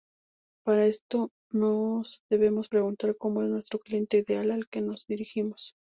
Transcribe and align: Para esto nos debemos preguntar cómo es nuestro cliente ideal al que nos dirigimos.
Para 0.65 0.87
esto 0.87 1.29
nos 1.51 2.23
debemos 2.31 2.69
preguntar 2.69 3.15
cómo 3.19 3.43
es 3.43 3.49
nuestro 3.49 3.77
cliente 3.77 4.17
ideal 4.17 4.49
al 4.49 4.67
que 4.67 4.81
nos 4.81 5.05
dirigimos. 5.05 5.75